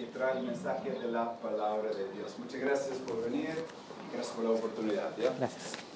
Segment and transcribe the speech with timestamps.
[0.00, 2.34] que trae el mensaje de la palabra de Dios.
[2.38, 5.10] Muchas gracias por venir y gracias por la oportunidad.
[5.18, 5.89] Gracias.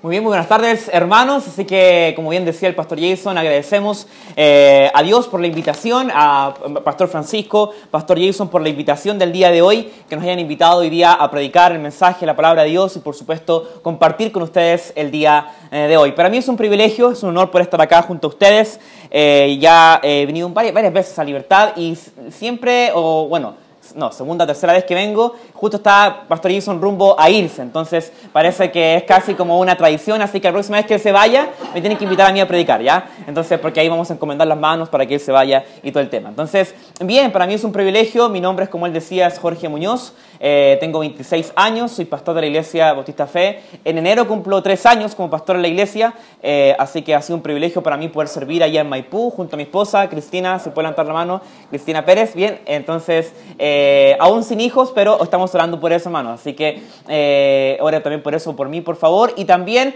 [0.00, 1.48] Muy bien, muy buenas tardes hermanos.
[1.48, 4.06] Así que, como bien decía el pastor Jason, agradecemos
[4.36, 6.54] eh, a Dios por la invitación, a
[6.84, 10.82] Pastor Francisco, Pastor Jason por la invitación del día de hoy, que nos hayan invitado
[10.82, 14.44] hoy día a predicar el mensaje, la palabra de Dios y por supuesto compartir con
[14.44, 16.12] ustedes el día eh, de hoy.
[16.12, 18.78] Para mí es un privilegio, es un honor por estar acá junto a ustedes.
[19.10, 21.98] Eh, ya he venido varias, varias veces a Libertad y
[22.30, 23.56] siempre, o bueno,
[23.94, 28.70] no, segunda, tercera vez que vengo, justo está Pastor Jason rumbo a irse, entonces parece
[28.70, 31.48] que es casi como una tradición, así que la próxima vez que él se vaya,
[31.74, 33.08] me tienen que invitar a mí a predicar, ¿ya?
[33.26, 36.02] Entonces, porque ahí vamos a encomendar las manos para que él se vaya y todo
[36.02, 36.28] el tema.
[36.28, 39.68] Entonces, bien, para mí es un privilegio, mi nombre es, como él decía, es Jorge
[39.68, 43.60] Muñoz, eh, tengo 26 años, soy pastor de la Iglesia Bautista Fe.
[43.84, 47.36] En enero cumplo tres años como pastor en la iglesia, eh, así que ha sido
[47.36, 50.70] un privilegio para mí poder servir allá en Maipú junto a mi esposa, Cristina, se
[50.70, 52.34] puede levantar la mano, Cristina Pérez.
[52.34, 56.30] Bien, entonces, eh, aún sin hijos, pero estamos orando por eso, hermano.
[56.30, 59.32] Así que ore también por eso, por mí, por favor.
[59.36, 59.94] Y también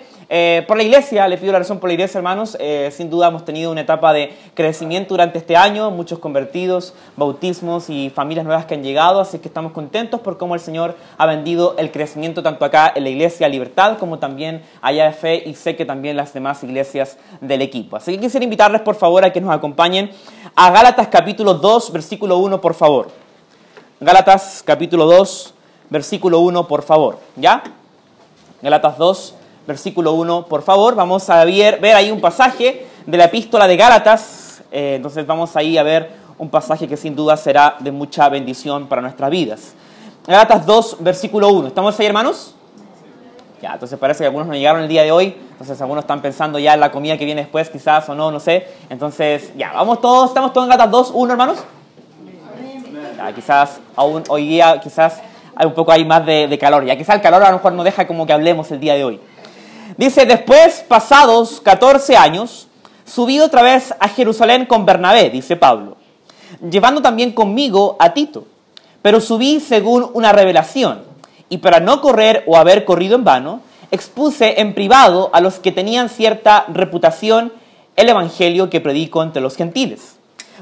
[0.67, 2.57] por la iglesia, le pido la razón por la iglesia, hermanos.
[2.91, 8.09] sin duda hemos tenido una etapa de crecimiento durante este año, muchos convertidos, bautismos y
[8.09, 11.75] familias nuevas que han llegado, así que estamos contentos por cómo el Señor ha vendido
[11.77, 15.77] el crecimiento tanto acá en la iglesia Libertad como también allá de Fe y sé
[15.77, 17.97] que también las demás iglesias del equipo.
[17.97, 20.13] Así que quisiera invitarles por favor a que nos acompañen
[20.55, 23.11] a Gálatas capítulo 2, versículo 1, por favor.
[24.01, 25.53] Gálatas capítulo 2,
[25.91, 27.19] versículo 1, por favor.
[27.37, 27.63] ¿Ya?
[28.63, 29.35] Gálatas 2,
[29.67, 30.95] versículo 1, por favor.
[30.95, 34.63] Vamos a ver, ver ahí un pasaje de la epístola de Gálatas.
[34.71, 38.87] Eh, entonces vamos ahí a ver un pasaje que sin duda será de mucha bendición
[38.87, 39.75] para nuestras vidas.
[40.27, 41.69] Gálatas 2, versículo 1.
[41.69, 42.55] ¿Estamos ahí, hermanos?
[43.61, 46.59] Ya, entonces parece que algunos no llegaron el día de hoy, entonces algunos están pensando
[46.59, 48.67] ya en la comida que viene después, quizás o no, no sé.
[48.91, 51.59] Entonces, ya, vamos todos, estamos todos en Gálatas 2, 1, hermanos.
[53.17, 55.23] Ya, quizás aún hoy día, quizás
[55.55, 57.73] hay un poco ahí más de, de calor, ya quizás el calor a lo mejor
[57.75, 59.21] no deja como que hablemos el día de hoy.
[59.97, 62.69] Dice, después, pasados 14 años,
[63.05, 65.97] subí otra vez a Jerusalén con Bernabé, dice Pablo
[66.71, 68.45] llevando también conmigo a Tito.
[69.01, 71.03] Pero subí según una revelación,
[71.49, 73.61] y para no correr o haber corrido en vano,
[73.91, 77.53] expuse en privado a los que tenían cierta reputación
[77.97, 80.17] el evangelio que predico entre los gentiles.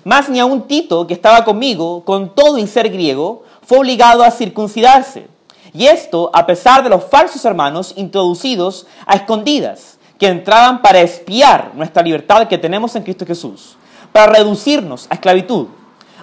[0.05, 4.31] Más ni aun Tito, que estaba conmigo, con todo y ser griego, fue obligado a
[4.31, 5.27] circuncidarse.
[5.73, 11.73] Y esto a pesar de los falsos hermanos introducidos a escondidas, que entraban para espiar
[11.75, 13.77] nuestra libertad que tenemos en Cristo Jesús,
[14.13, 15.69] para reducirnos a esclavitud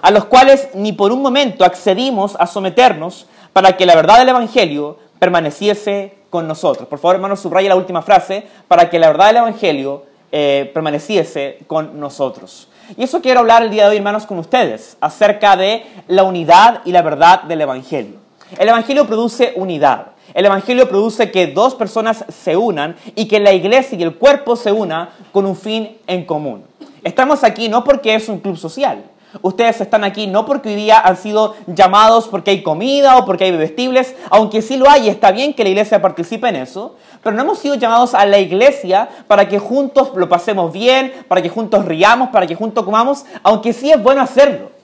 [0.02, 4.28] a los cuales ni por un momento accedimos a someternos para que la verdad del
[4.28, 6.88] Evangelio permaneciese con nosotros.
[6.88, 11.58] Por favor, hermanos, subraya la última frase, para que la verdad del Evangelio eh, permaneciese
[11.66, 12.68] con nosotros.
[12.96, 16.82] Y eso quiero hablar el día de hoy, hermanos, con ustedes, acerca de la unidad
[16.84, 18.17] y la verdad del Evangelio.
[18.56, 20.12] El Evangelio produce unidad.
[20.34, 24.56] El Evangelio produce que dos personas se unan y que la iglesia y el cuerpo
[24.56, 26.64] se unan con un fin en común.
[27.02, 29.04] Estamos aquí no porque es un club social,
[29.42, 33.44] Ustedes están aquí no porque hoy día han sido llamados porque hay comida o porque
[33.44, 37.36] hay bebestibles, aunque sí lo hay está bien que la iglesia participe en eso, pero
[37.36, 41.50] no hemos sido llamados a la iglesia para que juntos lo pasemos bien, para que
[41.50, 44.77] juntos riamos, para que juntos comamos, aunque sí es bueno hacerlo.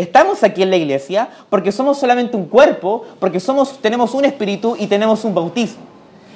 [0.00, 4.74] Estamos aquí en la iglesia porque somos solamente un cuerpo, porque somos, tenemos un espíritu
[4.78, 5.82] y tenemos un bautismo.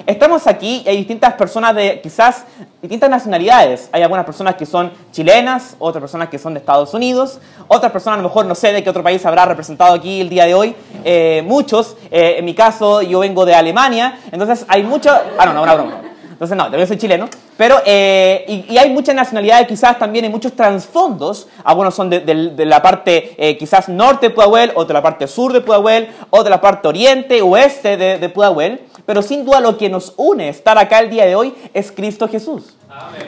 [0.04, 2.44] Estamos aquí y hay distintas personas de quizás
[2.82, 3.88] distintas nacionalidades.
[3.90, 8.18] Hay algunas personas que son chilenas, otras personas que son de Estados Unidos, otras personas
[8.18, 10.52] a lo mejor no sé de qué otro país habrá representado aquí el día de
[10.52, 10.76] hoy.
[11.02, 15.10] Eh, muchos, eh, en mi caso yo vengo de Alemania, entonces hay mucho...
[15.38, 16.13] Ah, no, no, una broma.
[16.34, 17.28] Entonces no, yo soy chileno.
[17.56, 21.46] Pero, eh, y, hay muchas nacionalidades, quizás también hay muchos trasfondos.
[21.62, 25.60] Algunos son de, la parte quizás norte de Pudahuel, otros de la parte sur de
[25.60, 28.80] Pudahuel, otros de la parte oriente, oeste de, de Pudahuel.
[29.06, 32.28] Pero sin duda lo que nos une estar acá el día de hoy es Cristo
[32.28, 32.74] Jesús.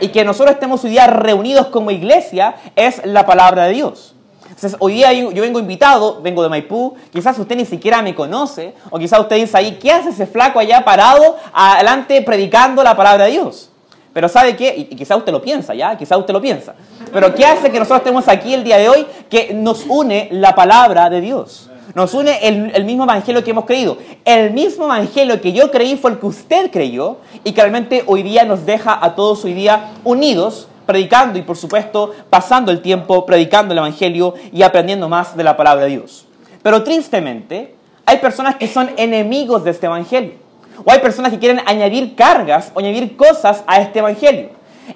[0.01, 4.16] Y que nosotros estemos hoy día reunidos como iglesia es la palabra de Dios.
[4.57, 8.73] Entonces, hoy día yo, vengo invitado, vengo de Maipú, quizás usted ni siquiera me conoce,
[8.89, 13.27] o quizás usted dice ahí, ¿qué hace ese flaco allá parado adelante predicando la palabra
[13.27, 13.69] de Dios?
[14.15, 14.75] Pero ¿sabe qué?
[14.75, 15.95] Y, quizás usted lo piensa, ¿ya?
[15.99, 16.75] Quizás usted lo piensa.
[17.13, 19.07] Pero ¿qué hace que nosotros estemos aquí el día de hoy?
[19.29, 21.69] Que nos une la palabra de Dios.
[21.95, 23.99] Nos une el, mismo evangelio que hemos creído.
[24.25, 28.23] El mismo evangelio que yo creí fue el que usted creyó y que realmente hoy
[28.23, 33.27] día nos deja a todos hoy día unidos, predicando y por supuesto pasando el tiempo
[33.27, 36.27] predicando el evangelio y aprendiendo más de la palabra de Dios.
[36.63, 37.75] Pero tristemente
[38.07, 40.35] hay personas que son enemigos de este evangelio.
[40.85, 44.51] O hay personas que quieren añadir cargas o añadir cosas a este evangelio.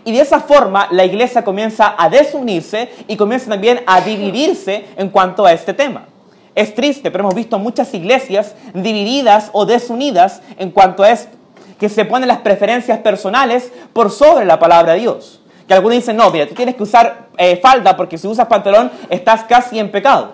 [0.05, 5.11] Y de esa forma la iglesia comienza a desunirse y comienza también a dividirse en
[5.11, 6.07] cuanto a este tema.
[6.55, 11.37] Es triste, pero hemos visto muchas iglesias divididas o desunidas en cuanto a esto,
[11.79, 15.40] que se ponen las preferencias personales por sobre la palabra de Dios.
[15.71, 18.91] Que algunos dicen, no, mira, tú tienes que usar eh, falda porque si usas pantalón
[19.09, 20.33] estás casi en pecado.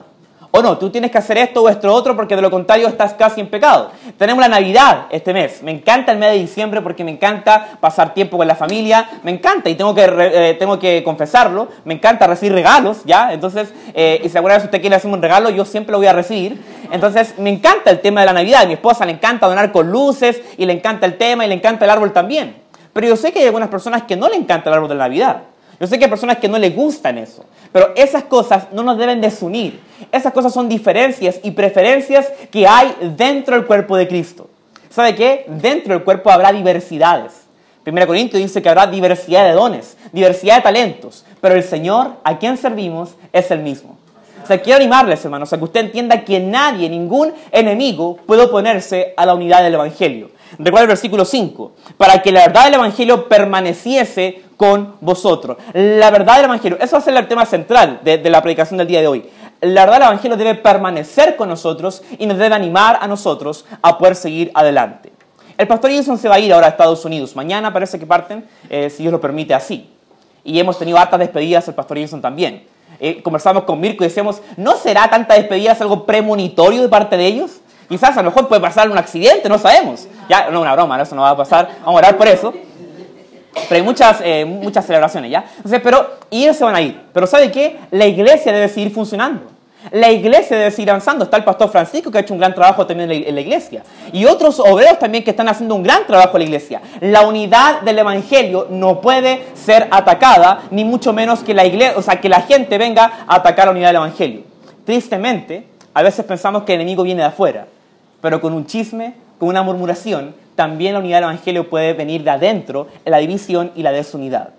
[0.51, 3.13] O no, tú tienes que hacer esto o esto otro porque de lo contrario estás
[3.13, 3.91] casi en pecado.
[4.17, 5.63] Tenemos la Navidad este mes.
[5.63, 9.11] Me encanta el mes de diciembre porque me encanta pasar tiempo con la familia.
[9.25, 11.69] Me encanta y tengo que, eh, tengo que confesarlo.
[11.85, 13.35] Me encanta recibir regalos, ¿ya?
[13.35, 16.07] Entonces, eh, y si alguna vez usted quiere hacerme un regalo, yo siempre lo voy
[16.07, 16.65] a recibir.
[16.91, 18.63] Entonces, me encanta el tema de la Navidad.
[18.63, 21.57] A mi esposa le encanta donar con luces y le encanta el tema y le
[21.57, 22.65] encanta el árbol también.
[22.97, 25.43] Pero yo sé que hay algunas personas que no le encanta el árbol de Navidad.
[25.79, 28.97] Yo sé que hay personas que no les gustan eso, pero esas cosas no nos
[28.97, 29.79] deben desunir.
[30.11, 34.49] Esas cosas son diferencias y preferencias que hay dentro del cuerpo de Cristo.
[34.89, 35.45] ¿Sabe qué?
[35.47, 37.35] Dentro del cuerpo habrá diversidades.
[37.85, 42.39] 1 Corintios dice que habrá diversidad de dones, diversidad de talentos, pero el Señor a
[42.39, 43.99] quien servimos es el mismo.
[44.43, 49.13] O sea, quiero animarles, hermanos, a que usted entienda que nadie, ningún enemigo puede oponerse
[49.19, 50.31] a la unidad del Evangelio.
[50.59, 55.57] Recuerda el versículo 5, para que la verdad del Evangelio permaneciese con vosotros.
[55.73, 58.87] La verdad del Evangelio, eso va a ser el tema central de, la predicación del
[58.87, 59.29] día de hoy.
[59.61, 63.99] La verdad del Evangelio debe permanecer con nosotros y nos debe animar a nosotros a
[63.99, 65.13] poder seguir adelante.
[65.59, 67.35] El pastor Jason se va a ir ahora a Estados Unidos.
[67.35, 69.91] Mañana parece que parten, eh, si Dios lo permite así.
[70.45, 72.65] Y hemos tenido hartas despedidas, el pastor Jason también.
[73.01, 77.27] Eh, conversamos con Mirko y decíamos, ¿no será tanta despedidas algo premonitorio de parte de
[77.27, 77.61] ellos?
[77.89, 80.09] Quizás a lo mejor puede pasar un accidente, no sabemos.
[80.29, 81.69] Ya, no, una broma, eso no va a pasar.
[81.81, 82.53] Vamos a orar por eso.
[83.69, 85.45] Pero hay muchas, eh, muchas celebraciones, ¿ya?
[85.57, 87.01] Entonces, pero, y ellos se van a ir.
[87.13, 87.79] Pero ¿sabe qué?
[87.91, 89.43] La iglesia debe seguir funcionando.
[89.93, 91.25] La iglesia debe seguir avanzando.
[91.25, 93.83] Está el pastor Francisco que ha hecho un gran trabajo también en la iglesia.
[94.13, 96.83] Y otros obreros también que están haciendo un gran trabajo en la iglesia.
[97.01, 102.03] La unidad del evangelio no puede ser atacada, ni mucho menos que la iglesia, o
[102.03, 104.43] sea, que la gente venga a atacar la unidad del evangelio.
[104.85, 107.67] Tristemente, a veces pensamos que el enemigo viene de afuera
[108.21, 112.31] pero con un chisme, con una murmuración, también la unidad del Evangelio puede venir de
[112.31, 114.51] adentro, en la división y la desunidad.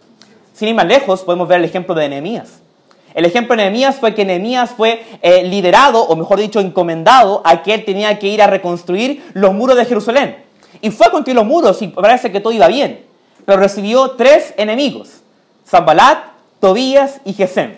[0.54, 2.62] Sin ir más lejos, podemos ver el ejemplo de Nehemías.
[3.14, 7.64] El ejemplo de Nehemías fue que Nehemías fue eh, liderado, o mejor dicho, encomendado a
[7.64, 10.38] que él tenía que ir a reconstruir los muros de Jerusalén.
[10.82, 13.06] Y fue a construir los muros y parece que todo iba bien.
[13.46, 15.22] Pero recibió tres enemigos,
[15.68, 16.20] Zambalat,
[16.60, 17.78] Tobías y Gesem.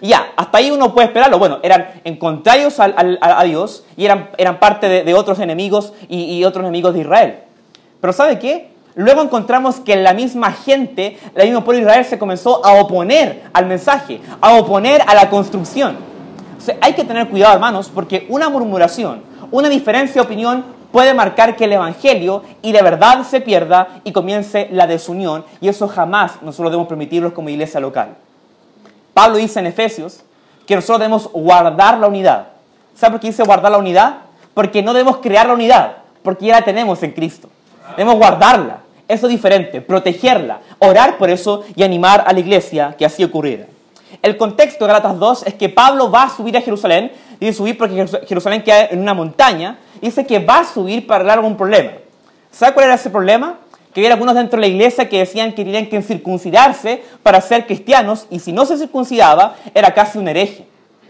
[0.00, 1.38] Y ya, hasta ahí uno puede esperarlo.
[1.38, 6.62] Bueno, eran en contrarios a Dios y eran, eran parte de, otros enemigos y, otros
[6.62, 7.38] enemigos de Israel.
[8.00, 8.70] Pero ¿sabe qué?
[8.94, 13.44] Luego encontramos que la misma gente, el mismo pueblo de Israel se comenzó a oponer
[13.52, 15.96] al mensaje, a oponer a la construcción.
[16.80, 21.64] hay que tener cuidado, hermanos, porque una murmuración, una diferencia de opinión puede marcar que
[21.64, 26.70] el Evangelio y de verdad se pierda y comience la desunión, y eso jamás nosotros
[26.70, 28.16] debemos permitirlo como iglesia local.
[29.14, 30.22] Pablo dice en Efesios
[30.66, 32.48] que nosotros debemos guardar la unidad.
[32.94, 34.18] ¿Sabe por qué dice guardar la unidad?
[34.54, 37.48] Porque no debemos crear la unidad, porque ya la tenemos en Cristo.
[37.96, 38.78] Debemos guardarla.
[39.08, 43.66] Eso es diferente, protegerla, orar por eso y animar a la iglesia que así ocurriera.
[44.22, 47.10] El contexto de Galatas 2 es que Pablo va a subir a Jerusalén,
[47.40, 51.38] dice subir porque Jerusalén queda en una montaña, dice que va a subir para arreglar
[51.38, 51.92] algún problema.
[52.52, 53.58] ¿Sabe cuál era ese problema?
[53.92, 57.66] Que había algunos dentro de la iglesia que decían que tenían que circuncidarse para ser
[57.66, 60.66] cristianos y si no se circuncidaba era casi un hereje.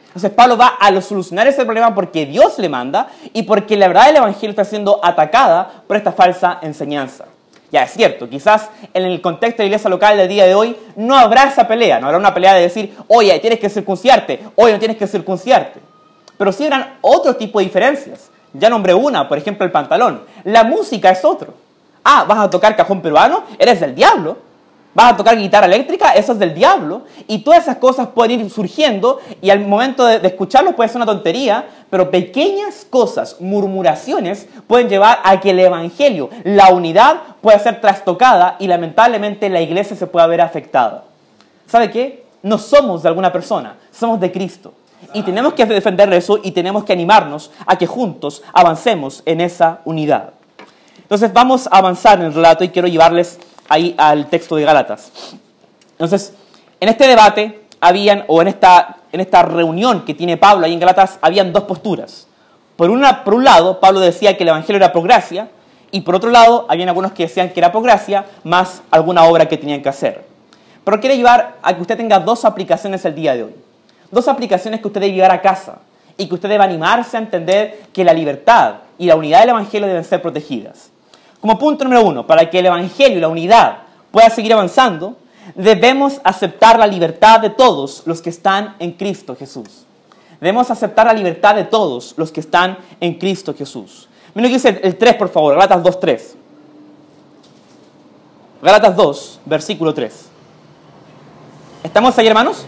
[0.06, 4.06] Entonces Pablo va a solucionar ese problema porque Dios le manda y porque la verdad
[4.06, 7.26] del Evangelio está siendo atacada por esta falsa enseñanza.
[7.70, 10.76] Ya es cierto, quizás en el contexto de la iglesia local del día de hoy
[10.96, 14.72] no habrá esa pelea, no habrá una pelea de decir, oye, tienes que circunciarte, oye,
[14.72, 15.78] no tienes que circunciarte.
[16.36, 18.30] Pero sí habrán otro tipo de diferencias.
[18.52, 20.22] Ya nombré una, por ejemplo, el pantalón.
[20.42, 21.54] La música es otro.
[22.04, 24.50] Ah, vas a tocar cajón peruano, eres del diablo.
[24.92, 27.02] Vas a tocar guitarra eléctrica, eso es del diablo.
[27.28, 31.06] Y todas esas cosas pueden ir surgiendo y al momento de, escucharlo puede ser una
[31.06, 37.80] tontería, pero pequeñas cosas, murmuraciones, pueden llevar a que el Evangelio, la unidad, pueda ser
[37.80, 41.04] trastocada y lamentablemente la iglesia se pueda ver afectada.
[41.68, 42.24] ¿Sabe qué?
[42.42, 44.72] No somos de alguna persona, somos de Cristo.
[45.14, 49.80] Y tenemos que defender eso y tenemos que animarnos a que juntos avancemos en esa
[49.84, 50.32] unidad.
[51.10, 55.10] Entonces vamos a avanzar en el relato y quiero llevarles ahí al texto de Gálatas.
[55.90, 56.34] Entonces,
[56.78, 60.78] en este debate habían, o en esta, en esta reunión que tiene Pablo ahí en
[60.78, 62.28] Gálatas, habían dos posturas.
[62.76, 65.48] Por, una, por un lado, Pablo decía que el Evangelio era por gracia,
[65.90, 69.48] y por otro lado, habían algunos que decían que era por gracia, más alguna obra
[69.48, 70.24] que tenían que hacer.
[70.84, 73.54] Pero quiero llevar a que usted tenga dos aplicaciones el día de hoy.
[74.12, 75.80] Dos aplicaciones que usted debe llevar a casa
[76.16, 79.88] y que usted debe animarse a entender que la libertad y la unidad del Evangelio
[79.88, 80.89] deben ser protegidas.
[81.40, 83.78] Como punto número uno, para que el Evangelio y la unidad
[84.10, 85.16] pueda seguir avanzando,
[85.54, 89.86] debemos aceptar la libertad de todos los que están en Cristo Jesús.
[90.40, 94.08] Debemos aceptar la libertad de todos los que están en Cristo Jesús.
[94.34, 96.36] Mira que dice el 3, por favor, Galatas 2, 3.
[98.62, 100.28] Galatas 2, versículo 3.
[101.82, 102.64] ¿Estamos ahí, hermanos?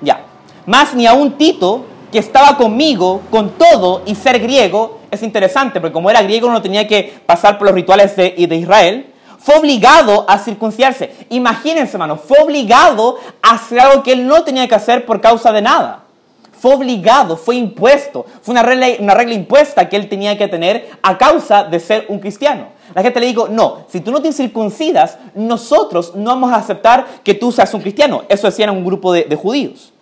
[0.00, 0.24] Ya.
[0.66, 5.80] Más ni a un Tito, que estaba conmigo con todo y ser griego, es interesante,
[5.80, 9.06] porque como era griego no tenía que pasar por los rituales de, de Israel,
[9.36, 11.12] fue obligado a circuncidarse.
[11.30, 15.50] Imagínense, hermano, fue obligado a hacer algo que él no tenía que hacer por causa
[15.50, 16.04] de nada.
[16.52, 20.90] Fue obligado, fue impuesto, fue una regla, una regla impuesta que él tenía que tener
[21.02, 22.68] a causa de ser un cristiano.
[22.94, 27.06] La gente le dijo, no, si tú no te circuncidas, nosotros no vamos a aceptar
[27.24, 28.22] que tú seas un cristiano.
[28.28, 29.93] Eso decían un grupo de, de judíos.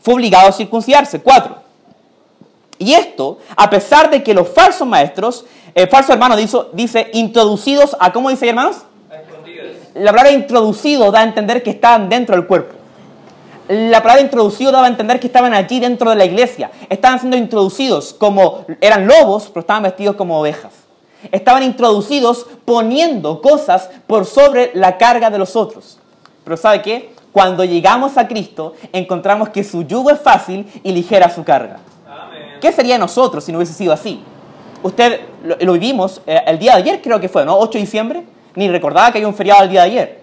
[0.00, 1.20] Fue obligado a circuncidarse.
[1.20, 1.56] Cuatro.
[2.78, 7.96] Y esto, a pesar de que los falsos maestros, el falso hermano dice, dice introducidos
[8.00, 8.78] a, ¿cómo dice hermanos?
[9.94, 12.76] La palabra introducido da a entender que estaban dentro del cuerpo.
[13.68, 16.70] La palabra introducido daba a entender que estaban allí dentro de la iglesia.
[16.88, 20.72] Estaban siendo introducidos como eran lobos, pero estaban vestidos como ovejas.
[21.30, 25.98] Estaban introducidos poniendo cosas por sobre la carga de los otros.
[26.44, 27.14] Pero ¿sabe qué?
[27.32, 31.78] Cuando llegamos a Cristo, encontramos que su yugo es fácil y ligera su carga.
[32.60, 34.22] ¿Qué sería nosotros si no hubiese sido así?
[34.82, 37.58] Usted lo, lo vivimos eh, el día de ayer, creo que fue, ¿no?
[37.58, 38.24] 8 de diciembre.
[38.54, 40.20] Ni recordaba que había un feriado el día de ayer.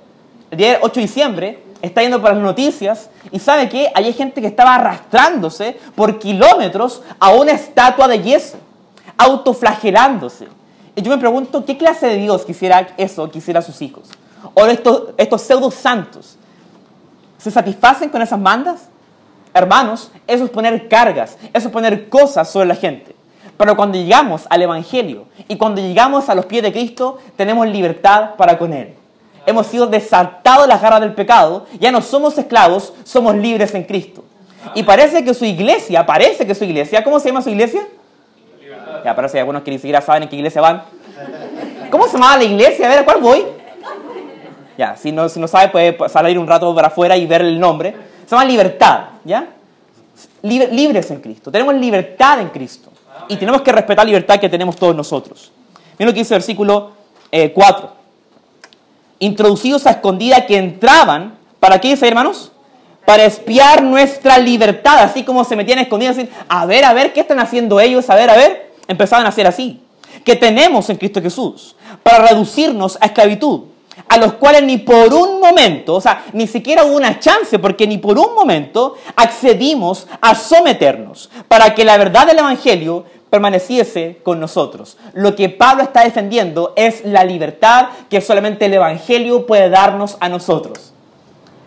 [0.51, 4.41] El día 8 de diciembre está yendo por las noticias y sabe que hay gente
[4.41, 8.57] que estaba arrastrándose por kilómetros a una estatua de yeso,
[9.17, 10.47] autoflagelándose.
[10.95, 14.09] Y yo me pregunto, ¿qué clase de Dios quisiera eso, quisiera sus hijos?
[14.53, 16.36] O estos, estos pseudo santos,
[17.37, 18.89] ¿se satisfacen con esas mandas?
[19.53, 23.15] Hermanos, eso es poner cargas, eso es poner cosas sobre la gente.
[23.57, 28.35] Pero cuando llegamos al Evangelio y cuando llegamos a los pies de Cristo, tenemos libertad
[28.37, 28.93] para con Él.
[29.47, 33.83] Hemos sido desatados de las garras del pecado, ya no somos esclavos, somos libres en
[33.85, 34.23] Cristo.
[34.75, 37.87] Y parece que su iglesia, parece que su iglesia, ¿cómo se llama su iglesia?
[39.03, 40.83] Ya, parece que algunos que ni siquiera saben en qué iglesia van.
[41.89, 42.85] ¿Cómo se llama la iglesia?
[42.85, 43.45] A ver, ¿a cuál voy?
[44.77, 47.59] Ya, si no, si no sabe, puede salir un rato para afuera y ver el
[47.59, 47.95] nombre.
[48.25, 49.47] Se llama libertad, ¿ya?
[50.43, 51.51] Libre, libres en Cristo.
[51.51, 52.91] Tenemos libertad en Cristo.
[53.27, 55.51] Y tenemos que respetar la libertad que tenemos todos nosotros.
[55.97, 56.91] Miren lo que dice el versículo
[57.31, 57.91] eh, 4.
[59.19, 62.51] Introducidos a escondida que entraban, ¿para qué dice, hermanos?
[63.03, 67.21] Para espiar nuestra libertad, así como se metían escondidas, así, a ver, a ver, ¿qué
[67.21, 68.09] están haciendo ellos?
[68.11, 68.73] A ver, a ver.
[68.87, 69.81] Empezaban a hacer así.
[70.23, 73.61] Que tenemos en Cristo Jesús, para reducirnos a esclavitud
[74.09, 77.87] a los cuales ni por un momento, o sea, ni siquiera hubo una chance, porque
[77.87, 84.39] ni por un momento accedimos a someternos para que la verdad del Evangelio permaneciese con
[84.39, 84.97] nosotros.
[85.13, 90.29] Lo que Pablo está defendiendo es la libertad que solamente el Evangelio puede darnos a
[90.29, 90.93] nosotros.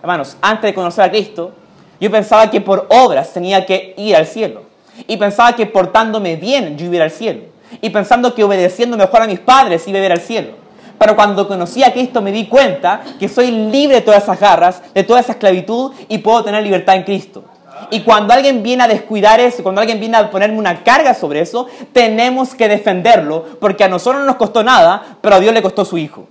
[0.03, 1.53] Hermanos, antes de conocer a Cristo,
[2.01, 4.63] yo pensaba que por obras tenía que ir al cielo.
[5.07, 7.43] Y pensaba que portándome bien yo iba al cielo.
[7.81, 10.53] Y pensando que obedeciendo mejor a mis padres iba a ir al cielo.
[11.01, 14.83] Pero cuando conocí a Cristo me di cuenta que soy libre de todas esas garras,
[14.93, 17.43] de toda esa esclavitud y puedo tener libertad en Cristo.
[17.91, 21.41] Y cuando alguien viene a descuidar eso, cuando alguien viene a ponerme una carga sobre
[21.41, 25.63] eso, tenemos que defenderlo, porque a nosotros no nos costó nada, pero a Dios le
[25.63, 26.29] costó su Hijo.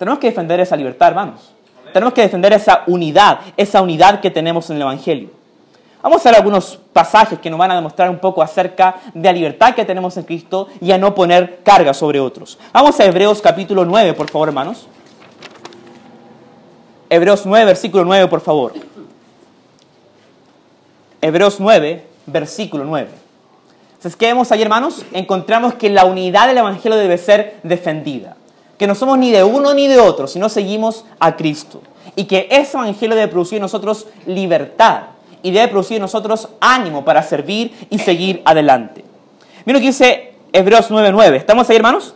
[0.00, 1.52] Tenemos que defender esa libertad, hermanos.
[1.92, 5.37] Tenemos que defender esa unidad, esa unidad que tenemos en el Evangelio.
[6.00, 9.32] Vamos a ver algunos pasajes que nos van a demostrar un poco acerca de la
[9.32, 12.56] libertad que tenemos en Cristo y a no poner carga sobre otros.
[12.72, 14.86] Vamos a Hebreos capítulo 9, por favor, hermanos.
[17.10, 18.74] Hebreos 9, versículo 9, por favor.
[21.20, 23.08] Hebreos 9, versículo 9.
[23.96, 25.04] Entonces, ¿qué vemos ahí, hermanos?
[25.12, 28.36] Encontramos que la unidad del Evangelio debe ser defendida.
[28.78, 31.82] Que no somos ni de uno ni de otro, sino seguimos a Cristo.
[32.14, 37.04] Y que ese Evangelio debe producir en nosotros libertad y debe producir en nosotros ánimo
[37.04, 39.04] para servir y seguir adelante.
[39.64, 41.34] Mira lo que dice Hebreos 9.9.
[41.34, 42.14] ¿Estamos ahí, hermanos?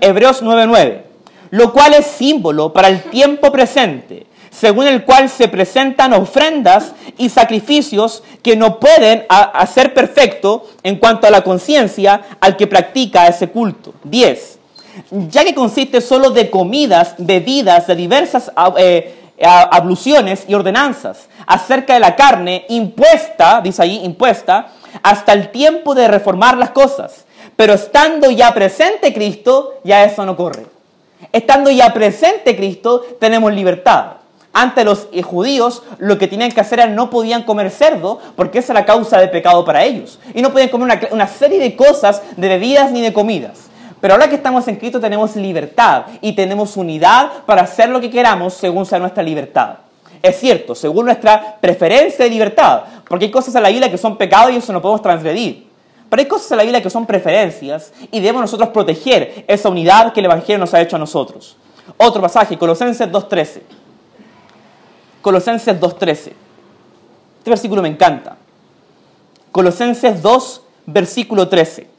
[0.00, 1.02] Hebreos 9.9.
[1.50, 7.28] Lo cual es símbolo para el tiempo presente, según el cual se presentan ofrendas y
[7.28, 13.48] sacrificios que no pueden hacer perfecto en cuanto a la conciencia al que practica ese
[13.48, 13.94] culto.
[14.04, 14.58] 10.
[15.28, 22.00] Ya que consiste solo de comidas, bebidas de diversas eh, abluciones y ordenanzas acerca de
[22.00, 24.68] la carne impuesta, dice ahí, impuesta,
[25.02, 27.24] hasta el tiempo de reformar las cosas.
[27.56, 30.66] Pero estando ya presente Cristo, ya eso no corre.
[31.32, 34.12] Estando ya presente Cristo, tenemos libertad.
[34.52, 38.72] Ante los judíos, lo que tenían que hacer era no podían comer cerdo, porque esa
[38.72, 40.18] era la causa de pecado para ellos.
[40.34, 43.65] Y no podían comer una, una serie de cosas, de bebidas ni de comidas.
[44.06, 48.08] Pero ahora que estamos en Cristo tenemos libertad y tenemos unidad para hacer lo que
[48.08, 49.78] queramos según sea nuestra libertad.
[50.22, 54.16] Es cierto, según nuestra preferencia de libertad, porque hay cosas en la Biblia que son
[54.16, 55.66] pecados y eso no podemos transgredir.
[56.08, 60.12] Pero hay cosas en la Biblia que son preferencias y debemos nosotros proteger esa unidad
[60.12, 61.56] que el Evangelio nos ha hecho a nosotros.
[61.96, 63.62] Otro pasaje, Colosenses 2.13.
[65.20, 66.12] Colosenses 2.13.
[66.12, 68.36] Este versículo me encanta.
[69.50, 71.95] Colosenses 2, versículo 13.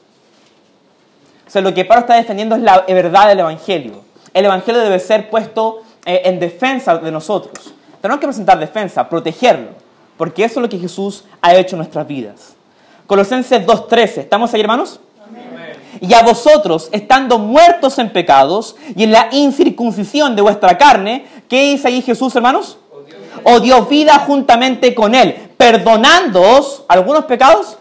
[1.47, 4.03] O sea, lo que Pablo está defendiendo es la verdad del Evangelio.
[4.33, 7.73] El Evangelio debe ser puesto eh, en defensa de nosotros.
[8.01, 9.69] Tenemos que presentar defensa, protegerlo,
[10.17, 12.55] porque eso es lo que Jesús ha hecho en nuestras vidas.
[13.07, 14.99] Colosenses 2.13, ¿estamos ahí hermanos?
[15.99, 21.71] Y a vosotros, estando muertos en pecados y en la incircuncisión de vuestra carne, ¿qué
[21.71, 22.77] dice ahí Jesús, hermanos?
[23.43, 27.77] O dio vida juntamente con él, perdonándoos algunos pecados,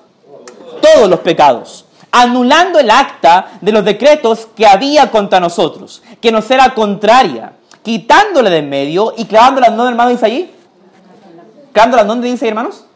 [0.80, 6.50] todos los pecados, anulando el acta de los decretos que había contra nosotros, que nos
[6.50, 10.54] era contraria, quitándole de en medio y clavándola, ¿dónde hermano dice ahí?
[11.72, 12.86] ¿Clavándola dónde dice hermanos?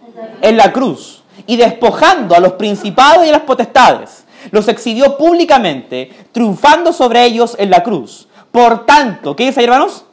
[0.40, 1.22] En la cruz.
[1.46, 7.56] Y despojando a los principados y a las potestades, los exhibió públicamente, triunfando sobre ellos
[7.58, 8.26] en la cruz.
[8.50, 10.04] Por tanto, ¿qué dice ahí, hermanos?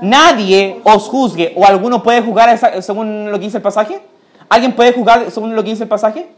[0.00, 4.00] Nadie os juzgue, o alguno puede juzgar según lo que dice el pasaje.
[4.48, 6.28] ¿Alguien puede juzgar según lo que dice el pasaje?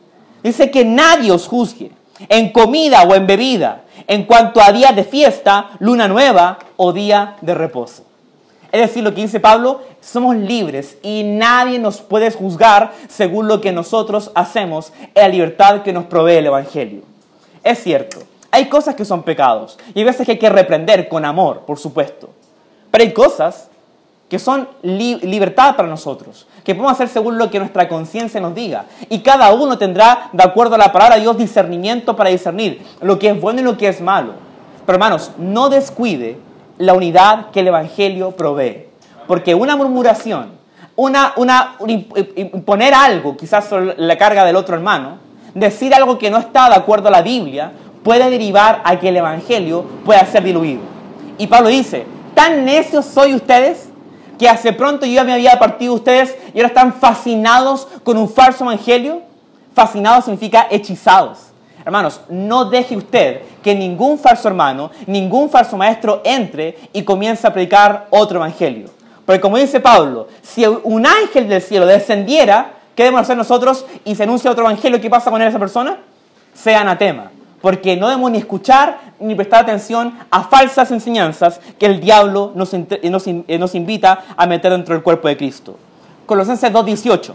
[0.43, 1.91] Dice que nadie os juzgue
[2.29, 7.37] en comida o en bebida, en cuanto a día de fiesta, luna nueva o día
[7.41, 8.05] de reposo.
[8.71, 13.61] Es decir, lo que dice Pablo, somos libres y nadie nos puede juzgar según lo
[13.61, 17.03] que nosotros hacemos en la libertad que nos provee el Evangelio.
[17.65, 18.19] Es cierto,
[18.51, 21.79] hay cosas que son pecados y hay veces que hay que reprender con amor, por
[21.79, 22.31] supuesto.
[22.91, 23.69] Pero hay cosas
[24.29, 28.85] que son libertad para nosotros, que podemos hacer según lo que nuestra conciencia nos diga.
[29.09, 33.19] Y cada uno tendrá, de acuerdo a la palabra de Dios, discernimiento para discernir lo
[33.19, 34.35] que es bueno y lo que es malo.
[34.85, 36.39] Pero hermanos, no descuide
[36.77, 38.87] la unidad que el Evangelio provee.
[39.27, 40.53] Porque una murmuración,
[40.95, 41.77] una, una,
[42.67, 45.19] poner algo quizás sobre la carga del otro hermano,
[45.55, 49.17] decir algo que no está de acuerdo a la Biblia, puede derivar a que el
[49.17, 50.81] Evangelio pueda ser diluido.
[51.39, 53.88] Y Pablo dice, ¿tan necios soy ustedes?
[54.39, 58.29] Que hace pronto yo ya me había partido ustedes y ahora están fascinados con un
[58.29, 59.23] falso evangelio.
[59.75, 61.39] Fascinados significa hechizados.
[61.85, 67.53] Hermanos, no deje usted que ningún falso hermano, ningún falso maestro entre y comience a
[67.53, 68.91] predicar otro evangelio.
[69.25, 74.15] Porque como dice Pablo, si un ángel del cielo descendiera, ¿qué debemos hacer nosotros y
[74.15, 75.01] se anuncia otro evangelio?
[75.01, 75.99] ¿Qué pasa con esa persona?
[76.55, 82.01] Sea anatema porque no debemos ni escuchar ni prestar atención a falsas enseñanzas que el
[82.01, 85.77] diablo nos, eh, nos, invita a meter dentro del cuerpo de Cristo.
[86.27, 87.33] Colosenses 2.18.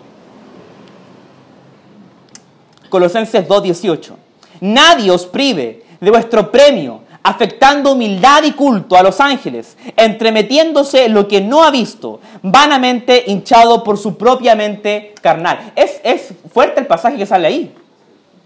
[2.90, 4.14] Colosenses 2.18.
[4.62, 11.14] Nadie os prive de vuestro premio, afectando humildad y culto a los ángeles, entremetiéndose en
[11.14, 15.74] lo que no ha visto, vanamente hinchado por su propia mente carnal.
[15.76, 17.76] Es, es fuerte el pasaje que sale ahí.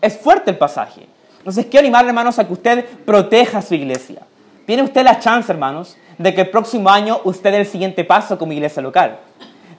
[0.01, 1.07] Es fuerte el pasaje.
[1.37, 4.21] Entonces quiero animarle, hermanos, a que usted proteja su iglesia.
[4.65, 8.37] Tiene usted la chance, hermanos, de que el próximo año usted dé el siguiente paso
[8.37, 9.19] como iglesia local.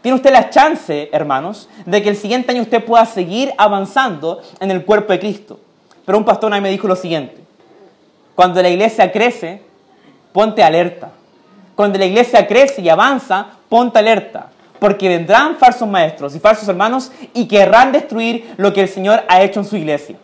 [0.01, 4.71] Tiene usted la chance, hermanos, de que el siguiente año usted pueda seguir avanzando en
[4.71, 5.59] el cuerpo de Cristo.
[6.07, 7.37] Pero un pastor ahí me dijo lo siguiente.
[8.35, 9.61] Cuando la iglesia crece,
[10.33, 11.11] ponte alerta.
[11.75, 14.47] Cuando la iglesia crece y avanza, ponte alerta.
[14.79, 19.42] Porque vendrán falsos maestros y falsos hermanos y querrán destruir lo que el Señor ha
[19.42, 20.16] hecho en su iglesia.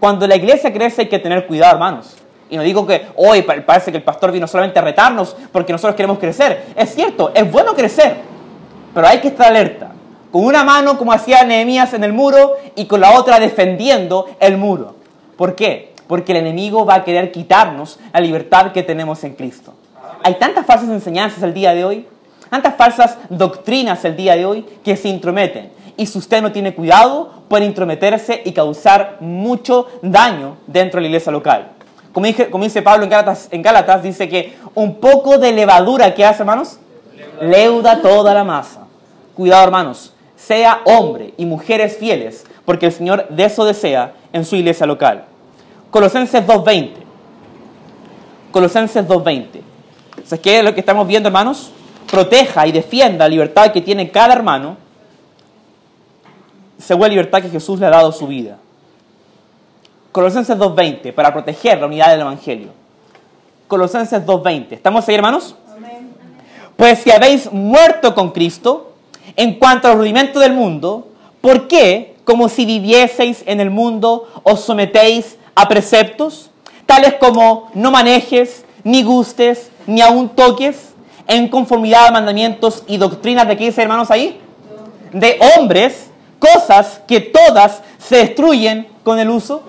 [0.00, 2.16] Cuando la iglesia crece hay que tener cuidado, hermanos.
[2.50, 5.96] Y no digo que hoy parece que el pastor vino solamente a retarnos porque nosotros
[5.96, 6.66] queremos crecer.
[6.76, 8.16] Es cierto, es bueno crecer,
[8.94, 9.90] pero hay que estar alerta.
[10.30, 14.56] Con una mano, como hacía Nehemías en el muro, y con la otra defendiendo el
[14.56, 14.94] muro.
[15.36, 15.94] ¿Por qué?
[16.06, 19.74] Porque el enemigo va a querer quitarnos la libertad que tenemos en Cristo.
[20.22, 22.06] Hay tantas falsas enseñanzas el día de hoy,
[22.50, 26.74] tantas falsas doctrinas el día de hoy que se intrometen y si usted no tiene
[26.74, 31.72] cuidado, puede intrometerse y causar mucho daño dentro de la iglesia local.
[32.12, 32.24] Como,
[32.64, 36.78] dice Pablo en Gálatas, dice que un poco de levadura, ¿qué hace, hermanos?
[37.40, 38.86] Leuda toda la masa.
[39.34, 40.14] Cuidado, hermanos.
[40.36, 45.24] Sea hombre y mujeres fieles, porque el Señor de eso desea en su iglesia local.
[45.90, 46.90] Colosenses 2.20.
[48.52, 49.46] Colosenses 2.20.
[50.24, 51.72] ¿Sabes qué es lo que estamos viendo, hermanos?
[52.08, 54.87] Proteja y defienda la libertad que tiene cada hermano
[56.78, 58.58] según la libertad que Jesús le ha dado su vida.
[60.12, 62.68] Colosenses 2.20, para proteger la unidad del Evangelio.
[63.66, 64.72] Colosenses 2.20.
[64.72, 65.54] ¿Estamos ahí, hermanos?
[66.76, 68.92] Pues si habéis muerto con Cristo,
[69.36, 71.08] en cuanto al rudimento del mundo,
[71.40, 76.50] ¿por qué, como si vivieseis en el mundo, os sometéis a preceptos?
[76.88, 80.94] tales como no manejes, ni gustes, ni aún toques,
[81.26, 84.40] en conformidad a mandamientos y doctrinas de qué dice hermanos ahí?
[85.12, 86.07] De hombres,
[86.38, 89.62] cosas que todas se destruyen con el uso.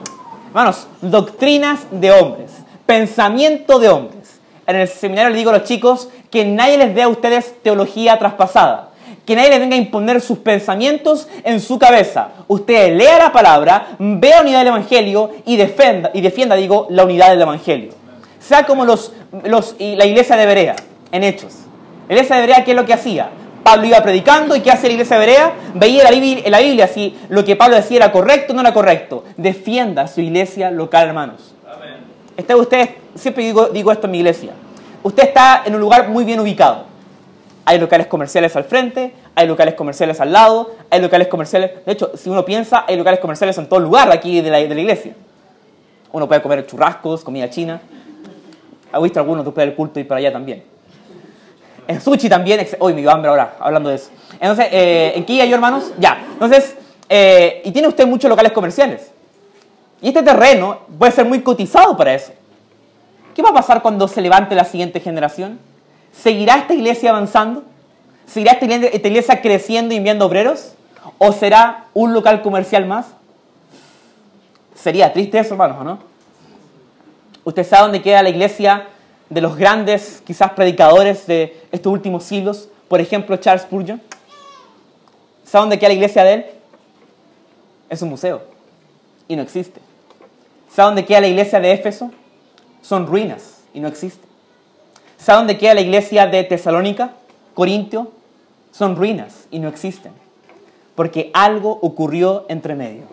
[0.48, 2.52] Hermanos, doctrinas de hombres,
[2.86, 4.40] pensamiento de hombres.
[4.68, 8.20] En el seminario le digo a los chicos que nadie les dé a ustedes teología
[8.20, 8.90] traspasada
[9.30, 12.30] que nadie les venga a imponer sus pensamientos en su cabeza.
[12.48, 17.30] Usted lea la palabra, vea unidad del Evangelio y defienda, y defienda digo, la unidad
[17.30, 17.92] del Evangelio.
[18.40, 20.76] Sea como los, los, la iglesia de Berea,
[21.12, 21.54] en Hechos.
[22.08, 23.30] La iglesia de Berea, ¿qué es lo que hacía?
[23.64, 25.54] Pablo iba predicando y ¿qué hace la iglesia de Berea?
[25.74, 28.62] Veía la Biblia, en la Biblia si lo que Pablo decía era correcto o no
[28.62, 29.24] era correcto.
[29.38, 31.54] Defienda su iglesia local, hermanos.
[31.68, 32.60] Amén.
[32.60, 34.52] usted, siempre digo, digo esto en mi iglesia.
[35.04, 36.90] Usted está en un lugar muy bien ubicado
[37.70, 41.86] hay locales comerciales al frente, hay locales comerciales al lado, hay locales comerciales...
[41.86, 44.74] De hecho, si uno piensa, hay locales comerciales en todo lugar aquí de la, de
[44.74, 45.14] la iglesia.
[46.12, 47.80] Uno puede comer churrascos, comida china.
[48.92, 50.64] ¿Ha visto algunos después del culto y para allá también?
[51.90, 52.68] En sushi también...
[52.80, 54.12] Uy, me dio hambre ahora, hablando de eso.
[54.34, 55.92] Entonces, eh, ¿en qué iba yo, hermanos?
[55.98, 56.24] Ya.
[56.34, 56.76] Entonces,
[57.10, 59.10] eh, y tiene usted muchos locales comerciales.
[60.00, 62.32] Y este terreno puede ser muy cotizado para eso.
[63.34, 65.60] ¿Qué va a pasar cuando se levante la siguiente generación?
[66.14, 67.64] ¿Seguirá esta iglesia avanzando?
[68.28, 70.74] ¿Seguirá esta iglesia creciendo y enviando obreros?
[71.18, 73.08] ¿O será un local comercial más?
[74.76, 76.00] Sería triste eso, hermanos, no?
[77.46, 78.86] ¿Usted sabe dónde queda la iglesia
[79.30, 82.70] de los grandes, quizás, predicadores de estos últimos siglos?
[82.88, 84.02] Por ejemplo, Charles Spurgeon.
[85.44, 86.46] ¿Sabe dónde queda la iglesia de él?
[87.90, 88.44] Es un museo.
[89.28, 89.80] Y no existe.
[90.72, 92.12] ¿Sabe dónde queda la iglesia de Éfeso?
[92.82, 94.26] Son ruinas y no existe.
[95.18, 97.12] ¿Sabe dónde queda la iglesia de Tesalónica?
[97.54, 98.12] Corintio.
[98.72, 100.12] Son ruinas y no existen.
[100.96, 103.04] Porque algo ocurrió entre medio.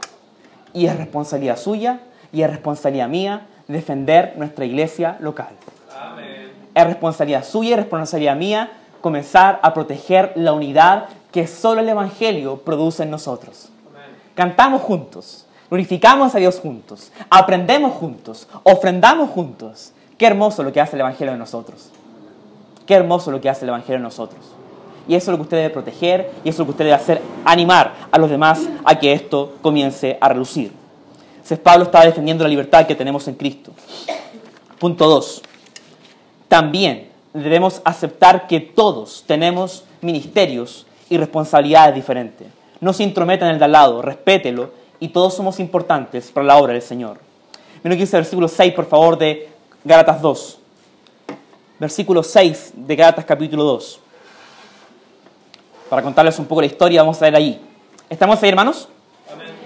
[0.72, 2.00] Y es responsabilidad suya
[2.32, 5.48] y es responsabilidad mía defender nuestra iglesia local.
[6.76, 12.58] Es responsabilidad suya y responsabilidad mía comenzar a proteger la unidad que solo el Evangelio
[12.58, 13.70] produce en nosotros.
[14.34, 19.92] Cantamos juntos, glorificamos a Dios juntos, aprendemos juntos, ofrendamos juntos.
[20.18, 21.88] Qué hermoso lo que hace el Evangelio en nosotros.
[22.84, 24.44] Qué hermoso lo que hace el Evangelio en nosotros.
[25.08, 26.94] Y eso es lo que usted debe proteger y eso es lo que usted debe
[26.94, 30.72] hacer, animar a los demás a que esto comience a relucir.
[31.36, 33.72] Entonces Pablo estaba defendiendo la libertad que tenemos en Cristo.
[34.78, 35.42] Punto 2.
[36.48, 42.48] También debemos aceptar que todos tenemos ministerios y responsabilidades diferentes.
[42.80, 46.56] No se intrometa en el de al lado, respételo y todos somos importantes para la
[46.56, 47.18] obra del Señor.
[47.82, 49.48] Miren que dice el versículo 6, por favor, de
[49.84, 50.58] Gálatas 2
[51.78, 54.00] versículo 6 de Gálatas capítulo 2.
[55.90, 57.60] Para contarles un poco la historia, vamos a ver ahí.
[58.08, 58.88] ¿Estamos ahí, hermanos?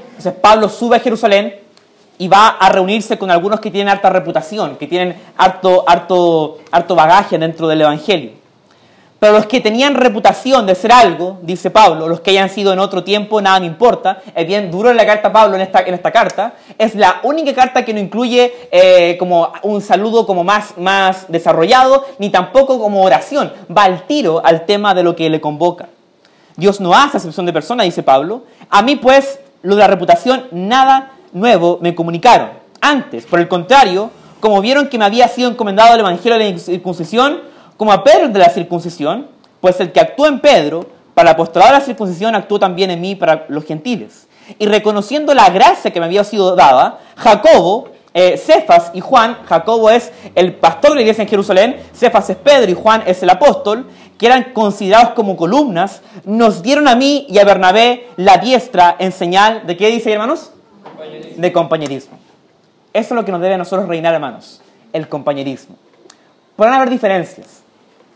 [0.08, 1.60] Entonces Pablo sube a Jerusalén
[2.20, 6.94] y va a reunirse con algunos que tienen harta reputación, que tienen harto, harto, harto
[6.94, 8.32] bagaje dentro del Evangelio.
[9.18, 12.78] Pero los que tenían reputación de ser algo, dice Pablo, los que hayan sido en
[12.78, 14.20] otro tiempo, nada me importa.
[14.34, 16.52] Es bien duro en la carta Pablo en esta, en esta carta.
[16.76, 22.04] Es la única carta que no incluye eh, como un saludo como más, más desarrollado,
[22.18, 23.50] ni tampoco como oración.
[23.74, 25.88] Va al tiro al tema de lo que le convoca.
[26.56, 28.42] Dios no hace acepción de persona, dice Pablo.
[28.68, 32.50] A mí pues, lo de la reputación, nada nuevo me comunicaron.
[32.80, 36.58] Antes, por el contrario, como vieron que me había sido encomendado el Evangelio de la
[36.58, 37.40] circuncisión,
[37.76, 39.28] como a Pedro de la circuncisión,
[39.60, 43.00] pues el que actuó en Pedro para el apostolado de la circuncisión actuó también en
[43.00, 44.26] mí para los gentiles.
[44.58, 49.90] Y reconociendo la gracia que me había sido dada, Jacobo, eh, Cefas y Juan, Jacobo
[49.90, 53.30] es el pastor de la iglesia en Jerusalén, Cefas es Pedro y Juan es el
[53.30, 53.86] apóstol,
[54.18, 59.12] que eran considerados como columnas, nos dieron a mí y a Bernabé la diestra en
[59.12, 60.50] señal de qué dice, hermanos?
[61.36, 62.18] De compañerismo.
[62.92, 64.60] Eso es lo que nos debe a nosotros reinar, hermanos,
[64.92, 65.76] el compañerismo.
[66.56, 67.60] Podrán haber diferencias,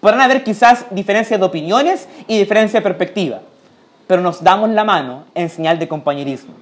[0.04, 3.40] Podrán haber quizás diferencias de opiniones y diferencias de perspectiva,
[4.06, 6.52] pero nos damos la mano en señal de compañerismo.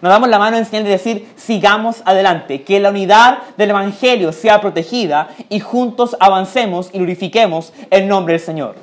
[0.00, 4.30] Nos damos la mano en señal de decir, sigamos adelante, que la unidad del Evangelio
[4.30, 8.76] sea protegida y juntos avancemos y glorifiquemos el nombre del Señor.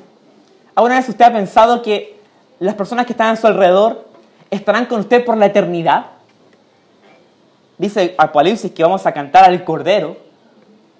[0.74, 2.20] ¿Alguna vez usted ha pensado que
[2.58, 4.06] las personas que están a su alrededor
[4.50, 6.08] estarán con usted por la eternidad?
[7.80, 10.18] Dice Apocalipsis que vamos a cantar al Cordero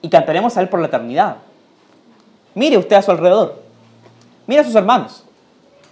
[0.01, 1.37] y cantaremos a Él por la eternidad.
[2.55, 3.61] Mire usted a su alrededor.
[4.47, 5.23] Mire a sus hermanos.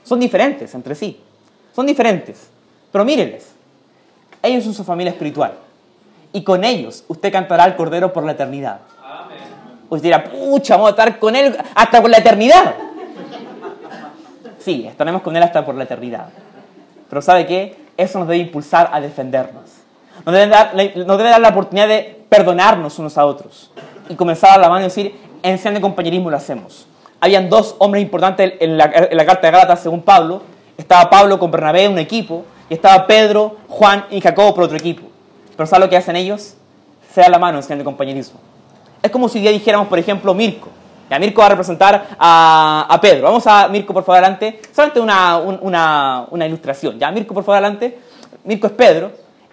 [0.03, 1.21] Son diferentes entre sí.
[1.77, 2.49] Son diferentes.
[2.91, 3.51] Pero mírenles.
[4.43, 5.53] Ellos son su familia espiritual.
[6.33, 8.81] Y con ellos usted cantará al Cordero por la eternidad.
[9.91, 12.75] Usted dirá, pucha, vamos a estar con Él hasta por la eternidad.
[14.59, 16.31] Sí, estaremos con Él hasta por la eternidad.
[17.11, 17.77] Pero ¿sabe qué?
[17.99, 19.78] Eso nos debe impulsar a defendernos.
[20.25, 23.71] Nos debe dar, nos debe dar la oportunidad de perdonarnos unos a otros.
[24.09, 26.87] Y comenzar a la mano y decir, en de compañerismo lo hacemos.
[27.21, 30.43] Habían dos hombres importantes en la, en la carta de Gálatas, según Pablo.
[30.77, 35.09] Estaba Pablo con Bernabé un equipo, y estaba Pedro, Juan y Jacobo por otro equipo.
[35.57, 36.55] Pero ¿sabes lo que hacen ellos?
[37.13, 38.39] Se dan la mano en de compañerismo.
[39.03, 40.69] Es como si ya dijéramos, por ejemplo, Mirko.
[41.11, 43.23] Ya Mirko va a representar a, a Pedro.
[43.25, 44.61] Vamos a Mirko, por favor, adelante.
[44.73, 46.99] Solamente una, una, una ilustración.
[46.99, 47.99] Ya, Mirko, por favor, adelante.
[48.45, 49.11] Mirko es Pedro.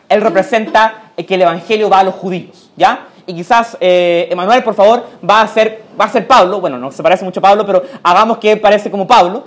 [0.10, 2.70] Él representa que el Evangelio va a los judíos.
[2.76, 3.08] ¿Ya?
[3.28, 6.92] y quizás eh, Emanuel, por favor, va a, ser, va a ser Pablo, bueno, no
[6.92, 9.46] se parece mucho a Pablo, pero hagamos que parece como Pablo,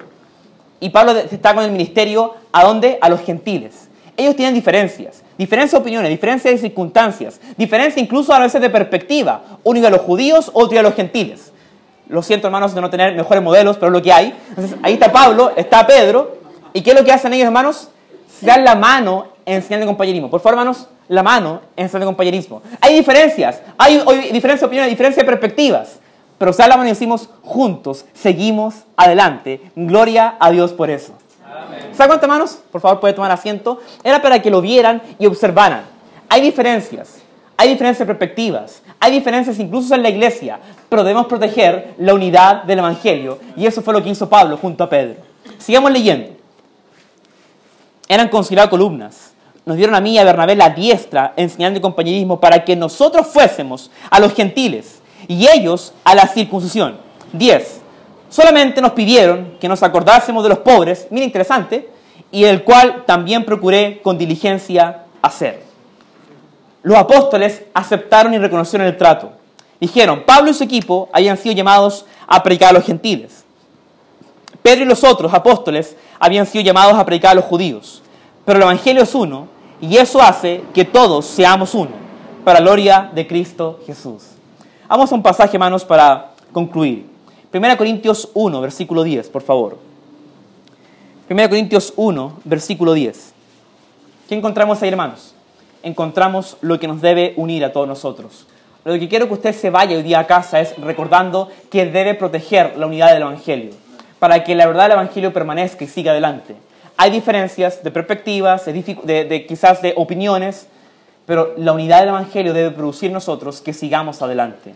[0.80, 2.98] y Pablo está con el ministerio, ¿a dónde?
[3.00, 3.88] A los gentiles.
[4.16, 9.42] Ellos tienen diferencias, diferencias de opiniones, diferencias de circunstancias, diferencias incluso a veces de perspectiva.
[9.64, 11.52] Uno a los judíos, otro a los gentiles.
[12.08, 14.34] Lo siento, hermanos, de no tener mejores modelos, pero es lo que hay.
[14.50, 16.38] Entonces, ahí está Pablo, está Pedro.
[16.72, 17.90] ¿Y qué es lo que hacen ellos, hermanos?
[18.40, 20.30] Se dan la mano en señal de compañerismo.
[20.30, 22.62] Por favor, hermanos, la mano en señal de compañerismo.
[22.80, 23.96] Hay diferencias, hay,
[24.30, 25.98] diferencias de opiniones, diferencias de perspectivas.
[26.36, 29.60] Pero se la mano y decimos, juntos, seguimos adelante.
[29.74, 31.14] Gloria a Dios por eso.
[31.92, 32.58] ¿Saben cuántas manos?
[32.70, 33.80] Por favor, puede tomar asiento.
[34.04, 35.82] Era para que lo vieran y observaran.
[36.28, 37.22] Hay diferencias,
[37.56, 42.64] hay diferencias de perspectivas, hay diferencias incluso en la iglesia, pero debemos proteger la unidad
[42.64, 43.38] del Evangelio.
[43.56, 45.16] Y eso fue lo que hizo Pablo junto a Pedro.
[45.56, 46.36] Sigamos leyendo.
[48.08, 49.32] Eran consideradas columnas.
[49.68, 53.90] Nos dieron a mí y a Bernabé la diestra enseñando compañerismo para que nosotros fuésemos
[54.08, 56.96] a los gentiles y ellos a la circuncisión.
[57.34, 57.82] 10.
[58.30, 61.90] Solamente nos pidieron que nos acordásemos de los pobres, mira interesante,
[62.32, 65.62] y el cual también procuré con diligencia hacer.
[66.82, 69.32] Los apóstoles aceptaron y reconocieron el trato.
[69.78, 73.44] Dijeron, Pablo y su equipo habían sido llamados a predicar a los gentiles.
[74.62, 78.02] Pedro y los otros apóstoles habían sido llamados a predicar a los judíos.
[78.46, 81.90] Pero el Evangelio es uno y eso hace que todos seamos uno,
[82.44, 84.24] para la gloria de Cristo Jesús.
[84.88, 87.06] Vamos a un pasaje, hermanos, para concluir.
[87.52, 89.78] 1 Corintios 1, versículo 10, por favor.
[91.30, 93.32] 1 Corintios 1, versículo 10.
[94.28, 95.34] ¿Qué encontramos ahí, hermanos?
[95.82, 98.46] Encontramos lo que nos debe unir a todos nosotros.
[98.84, 102.14] Lo que quiero que usted se vaya hoy día a casa es recordando que debe
[102.14, 103.70] proteger la unidad del Evangelio,
[104.18, 106.56] para que la verdad del Evangelio permanezca y siga adelante.
[107.00, 110.66] Hay diferencias de perspectivas, de, quizás de opiniones,
[111.26, 114.74] pero la unidad del Evangelio debe producir nosotros que sigamos adelante.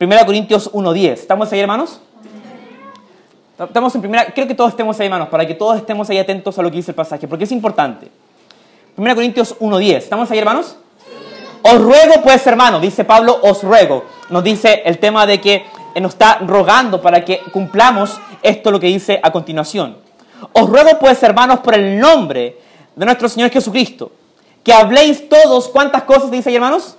[0.00, 1.10] 1 Corintios 1.10.
[1.10, 2.00] ¿Estamos ahí, hermanos?
[3.58, 6.56] Estamos en primera, creo que todos estemos ahí, hermanos, para que todos estemos ahí atentos
[6.56, 8.08] a lo que dice el pasaje, porque es importante.
[8.96, 9.96] 1 Corintios 1.10.
[9.96, 10.76] ¿Estamos ahí, hermanos?
[11.62, 14.04] Os ruego, pues, hermano, dice Pablo, os ruego.
[14.28, 15.64] Nos dice el tema de que
[16.00, 20.09] nos está rogando para que cumplamos esto lo que dice a continuación.
[20.52, 22.58] Os ruego, pues, hermanos, por el nombre
[22.94, 24.12] de nuestro Señor Jesucristo,
[24.62, 26.96] que habléis todos, ¿cuántas cosas dice ahí, hermanos?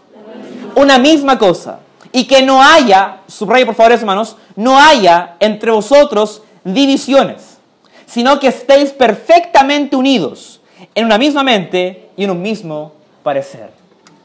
[0.76, 1.80] Una misma cosa
[2.12, 7.58] y que no haya, subrayo por favor hermanos, no haya entre vosotros divisiones,
[8.06, 10.62] sino que estéis perfectamente unidos
[10.96, 13.72] en una misma mente y en un mismo parecer.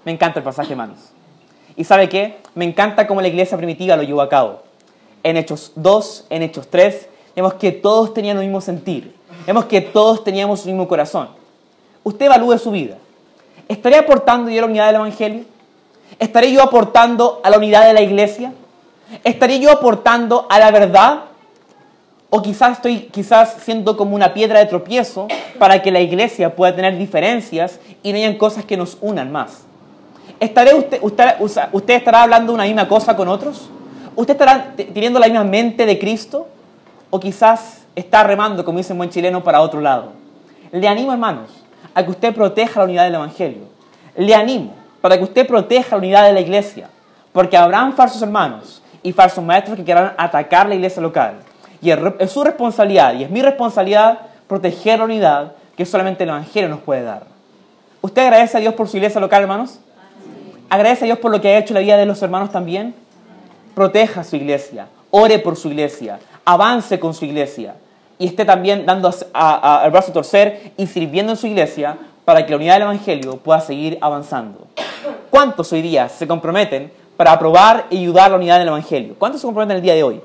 [0.04, 0.98] Me encanta el pasaje, hermanos.
[1.76, 2.38] ¿Y sabe qué?
[2.54, 4.62] Me encanta cómo la iglesia primitiva lo llevó a cabo.
[5.22, 9.14] En Hechos 2, en Hechos 3, vemos que todos tenían el mismo sentir.
[9.46, 11.28] Vemos que todos teníamos el mismo corazón.
[12.02, 12.96] Usted evalúe su vida.
[13.68, 15.44] ¿Estaría aportando yo la unidad del Evangelio?
[16.18, 18.52] ¿Estaré yo aportando a la unidad de la iglesia?
[19.22, 21.24] ¿Estaré yo aportando a la verdad?
[22.30, 26.74] ¿O quizás estoy quizás siendo como una piedra de tropiezo para que la iglesia pueda
[26.74, 29.62] tener diferencias y no hayan cosas que nos unan más?
[30.40, 33.68] ¿Estaré usted, usted, estará hablando una misma cosa con otros?
[34.14, 36.48] ¿Usted estará teniendo la misma mente de Cristo?
[37.10, 40.12] ¿O quizás está remando, como dice un buen chileno, para otro lado?
[40.72, 41.50] Le animo, hermanos,
[41.94, 43.62] a que usted proteja la unidad del Evangelio.
[44.16, 46.90] Le animo para que usted proteja la unidad de la iglesia,
[47.32, 51.36] porque habrán falsos hermanos y falsos maestros que quieran atacar la iglesia local.
[51.80, 56.68] Y es su responsabilidad y es mi responsabilidad proteger la unidad que solamente el Evangelio
[56.68, 57.24] nos puede dar.
[58.00, 59.78] ¿Usted agradece a Dios por su iglesia local, hermanos?
[60.68, 62.94] ¿Agradece a Dios por lo que ha hecho la vida de los hermanos también?
[63.74, 67.74] Proteja su iglesia, ore por su iglesia, avance con su iglesia
[68.18, 72.50] y esté también dando al brazo a torcer y sirviendo en su iglesia para que
[72.50, 74.66] la unidad del Evangelio pueda seguir avanzando.
[75.28, 79.14] ¿Cuántos hoy día se comprometen para aprobar y ayudar a la unidad del Evangelio?
[79.18, 80.20] ¿Cuántos se comprometen el día de hoy?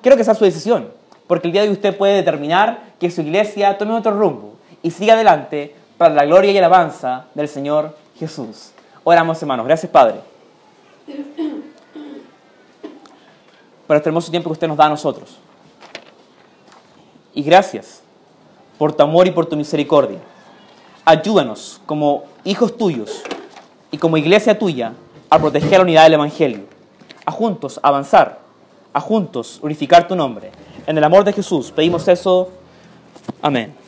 [0.00, 0.88] Quiero que sea su decisión,
[1.26, 4.90] porque el día de hoy usted puede determinar que su iglesia tome otro rumbo y
[4.90, 8.70] siga adelante para la gloria y alabanza del Señor Jesús.
[9.02, 9.66] Oramos, hermanos.
[9.66, 10.16] Gracias, Padre,
[13.88, 15.38] por este hermoso tiempo que usted nos da a nosotros.
[17.34, 18.02] Y gracias
[18.78, 20.18] por tu amor y por tu misericordia.
[21.06, 23.22] Ayúdanos como hijos tuyos
[23.90, 24.92] y como iglesia tuya
[25.30, 26.60] a proteger la unidad del Evangelio,
[27.24, 28.40] a juntos avanzar,
[28.92, 30.50] a juntos unificar tu nombre.
[30.86, 32.50] En el amor de Jesús pedimos eso.
[33.40, 33.78] Amén.